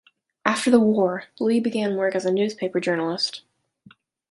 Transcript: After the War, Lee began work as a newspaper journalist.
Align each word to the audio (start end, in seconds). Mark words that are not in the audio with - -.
After 0.45 0.71
the 0.71 0.79
War, 0.79 1.25
Lee 1.39 1.59
began 1.59 1.95
work 1.95 2.15
as 2.15 2.25
a 2.25 2.31
newspaper 2.31 2.79
journalist. 2.79 3.43